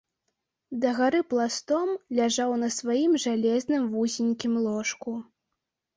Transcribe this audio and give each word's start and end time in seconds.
Дагары 0.85 1.19
пластом 1.33 1.91
ляжаў 2.19 2.55
на 2.63 2.71
сваім 2.79 3.13
жалезным 3.27 3.83
вузенькім 3.95 4.53
ложку. 4.67 5.11